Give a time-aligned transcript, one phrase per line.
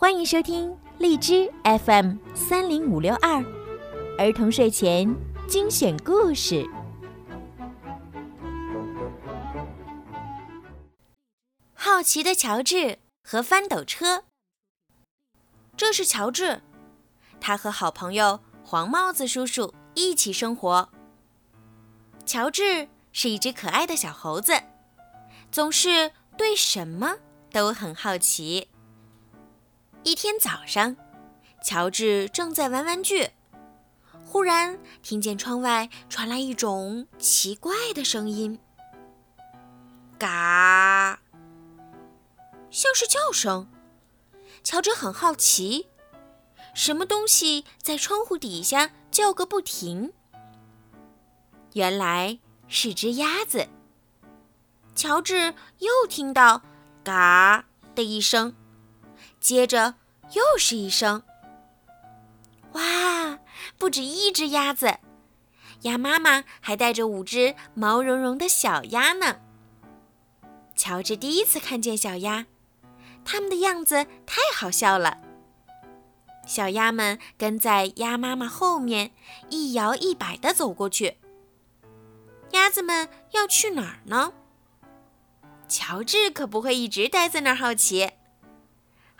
[0.00, 3.44] 欢迎收听荔枝 FM 三零五六二
[4.16, 5.12] 儿童睡前
[5.48, 6.64] 精选故事。
[11.74, 14.22] 好奇的乔治和翻斗车。
[15.76, 16.60] 这是乔治，
[17.40, 20.90] 他和好朋友黄帽子叔叔一起生活。
[22.24, 24.52] 乔治是一只可爱的小猴子，
[25.50, 27.16] 总是对什么
[27.50, 28.68] 都很好奇。
[30.08, 30.96] 一天早上，
[31.62, 33.28] 乔治正在玩玩具，
[34.24, 38.58] 忽然听见窗外传来一种奇怪的声音
[40.18, 41.20] ，“嘎”，
[42.72, 43.68] 像是叫声。
[44.64, 45.88] 乔治很好奇，
[46.74, 50.14] 什么东西在窗户底下叫个不停？
[51.74, 53.68] 原来是只鸭子。
[54.94, 56.62] 乔治又听到
[57.04, 58.54] “嘎”的一声。
[59.40, 59.94] 接着
[60.32, 61.22] 又是一声，
[62.72, 63.38] 哇！
[63.76, 64.98] 不止一只鸭子，
[65.82, 69.40] 鸭妈妈还带着五只毛茸茸的小鸭呢。
[70.74, 72.46] 乔治第一次看见小鸭，
[73.24, 75.18] 它们的样子太好笑了。
[76.46, 79.12] 小鸭们跟在鸭妈妈后面，
[79.50, 81.18] 一摇一摆地走过去。
[82.52, 84.32] 鸭子们要去哪儿呢？
[85.68, 88.12] 乔治可不会一直待在那儿好奇。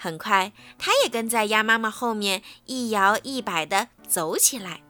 [0.00, 4.80] 很快，他也跟在鸭妈妈后面一摇一摆地走起来。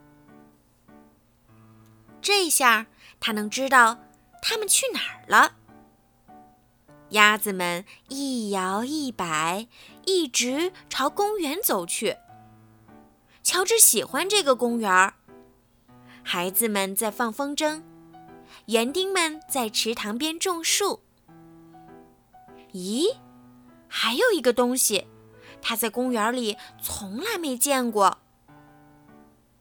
[2.20, 2.87] 这下
[3.19, 3.98] 他能知道
[4.42, 5.55] 他们去哪儿了。
[7.11, 9.67] 鸭子们一摇一摆，
[10.05, 12.19] 一直朝公园走去。
[13.43, 15.15] 乔治喜欢这个公园。
[16.22, 17.83] 孩子们在放风筝，
[18.67, 21.00] 园丁们在池塘边种树。
[22.75, 23.17] 咦？
[24.09, 25.06] 还有一个东西，
[25.61, 28.17] 他在公园里从来没见过。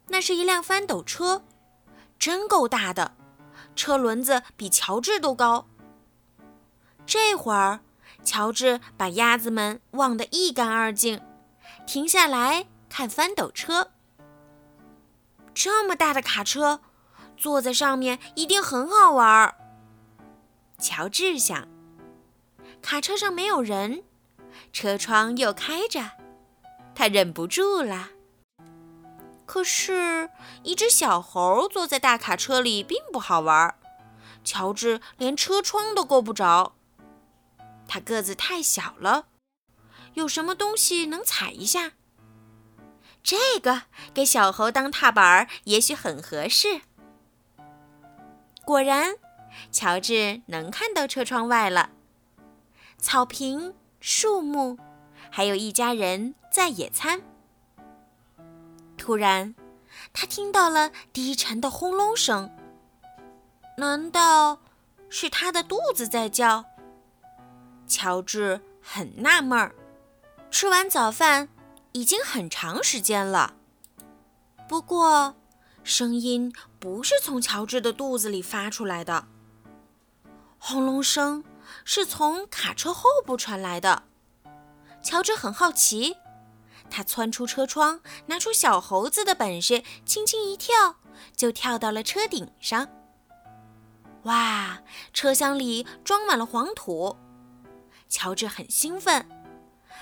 [0.07, 1.43] 那是一辆翻斗车，
[2.17, 3.11] 真够大的，
[3.75, 5.67] 车轮子比乔治都高。
[7.05, 7.81] 这会儿，
[8.23, 11.21] 乔治把鸭子们忘得一干二净，
[11.85, 13.91] 停下来看翻斗车。
[15.53, 16.79] 这么大的卡车，
[17.35, 19.53] 坐在上面一定很好玩。
[20.79, 21.67] 乔治想，
[22.81, 24.05] 卡车上没有人。
[24.71, 26.11] 车窗又开着，
[26.93, 28.09] 他忍不住了。
[29.45, 30.29] 可是，
[30.63, 33.75] 一只小猴坐在大卡车里并不好玩。
[34.43, 36.75] 乔治连车窗都够不着，
[37.87, 39.27] 他个子太小了。
[40.13, 41.93] 有什么东西能踩一下？
[43.23, 46.81] 这个给小猴当踏板也许很合适。
[48.63, 49.15] 果然，
[49.71, 51.89] 乔治能看到车窗外了，
[52.97, 53.73] 草坪。
[53.99, 54.77] 树木，
[55.29, 57.21] 还有一家人在野餐。
[58.97, 59.55] 突然，
[60.13, 62.49] 他听到了低沉的轰隆声。
[63.77, 64.59] 难道
[65.09, 66.65] 是他的肚子在叫？
[67.87, 69.73] 乔治很纳闷儿。
[70.49, 71.49] 吃完早饭
[71.91, 73.55] 已经很长时间了，
[74.67, 75.35] 不过
[75.83, 79.27] 声音不是从乔治的肚子里发出来的。
[80.57, 81.43] 轰隆声。
[81.83, 84.03] 是从卡车后部传来的。
[85.01, 86.17] 乔治很好奇，
[86.89, 90.97] 他窜出车窗，拿出小猴子的本事，轻轻一跳，
[91.35, 92.87] 就跳到了车顶上。
[94.23, 94.81] 哇！
[95.13, 97.15] 车厢里装满了黄土，
[98.09, 99.29] 乔治很兴奋，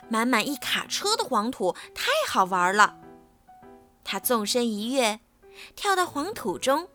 [0.10, 2.98] 满满一卡车的黄土太好玩了。
[4.04, 5.20] 他纵身一跃，
[5.76, 6.88] 跳到黄土中，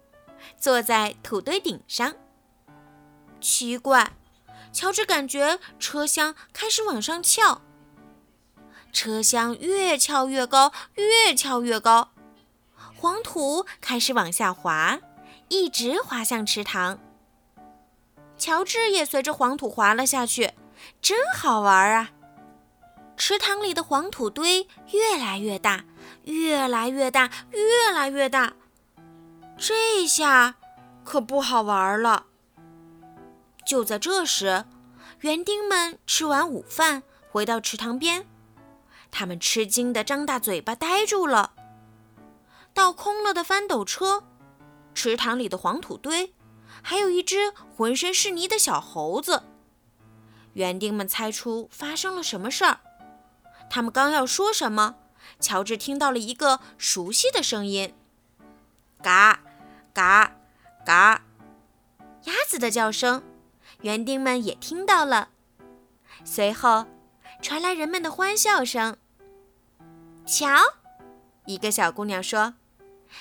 [0.58, 2.14] 坐在土堆顶上。
[3.40, 4.12] 奇怪。
[4.72, 7.60] 乔治感觉车厢开始往上翘，
[8.92, 12.12] 车厢越翘越高，越翘越高，
[12.94, 15.00] 黄土开始往下滑，
[15.48, 16.98] 一直滑向池塘。
[18.38, 20.53] 乔治也随着黄土滑了下去，
[21.02, 22.11] 真好玩啊！
[23.17, 25.84] 池塘里的黄土堆越来越大，
[26.25, 28.55] 越来越大，越来越大，
[29.58, 30.55] 这下
[31.05, 32.28] 可不好玩了。
[33.70, 34.64] 就在这时，
[35.20, 38.26] 园丁们吃完午饭，回到池塘边，
[39.12, 41.52] 他们吃惊地张大嘴巴，呆住了。
[42.75, 44.25] 倒空了的翻斗车，
[44.93, 46.34] 池塘里的黄土堆，
[46.82, 49.44] 还有一只浑身是泥的小猴子。
[50.55, 52.81] 园丁们猜出发生了什么事儿，
[53.70, 54.96] 他们刚要说什么，
[55.38, 57.94] 乔治听到了一个熟悉的声音
[59.00, 59.38] ：“嘎，
[59.94, 60.32] 嘎，
[60.84, 61.22] 嘎！”
[62.26, 63.22] 鸭子的叫声。
[63.82, 65.31] 园丁们也听到了，
[66.25, 66.87] 随后
[67.41, 68.97] 传来人们的欢笑声。
[70.27, 70.49] 瞧，
[71.47, 72.55] 一个小姑娘说：“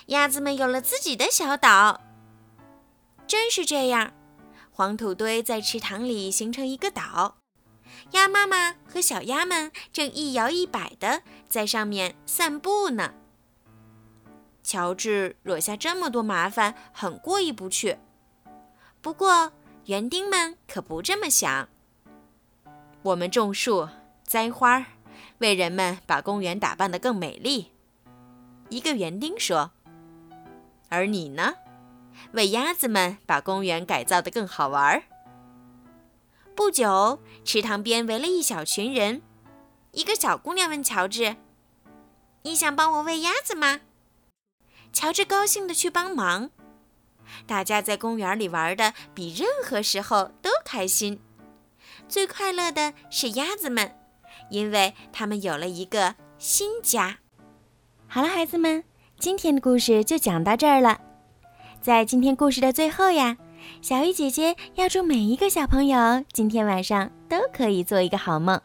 [0.08, 2.02] 鸭子们有了自己的小岛。”
[3.26, 4.14] 真是这样，
[4.72, 7.38] 黄土堆在池塘里形成一个岛，
[8.12, 13.14] 鸭妈妈和小鸭们正一摇一摆地在上面散步呢。
[14.62, 17.98] 乔治惹下这么多麻烦，很过意不去。
[19.02, 19.54] 不过，
[19.90, 21.68] 园丁们可不这么想。
[23.02, 23.90] 我们种树、
[24.24, 24.86] 栽花，
[25.40, 27.72] 为人们把公园打扮得更美丽。
[28.70, 29.72] 一个园丁说
[30.90, 31.56] ：“而你呢？
[32.34, 35.02] 为鸭子们把公园改造得更好玩。”
[36.56, 39.24] 不久，池塘边围了一小群人。
[39.94, 41.38] 一个小姑娘问乔治
[42.44, 43.80] ：“你想帮我喂鸭子吗？”
[44.94, 46.52] 乔治高兴地去帮忙。
[47.46, 51.20] 大家在公园里玩的比任何时候都开心。
[52.08, 53.96] 最快乐的是鸭子们，
[54.50, 57.18] 因为它们有了一个新家。
[58.08, 58.84] 好了，孩子们，
[59.20, 61.00] 今天的故事就讲到这儿了。
[61.82, 63.38] 在今天故事的最后呀，
[63.82, 68.60] 小鱼姐姐要祝每一个小朋友今天晚上都可以做一个好梦。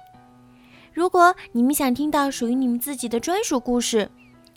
[0.92, 4.10] 如果你们想听到属于你们自己的专属故事，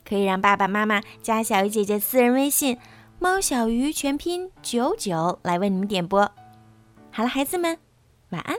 [0.08, 2.78] 可以让爸爸妈妈加小鱼姐姐私人微信
[3.20, 6.32] “猫小鱼”全拼九九来为你们点播。
[7.12, 7.78] 好了，孩子们，
[8.30, 8.56] 晚安。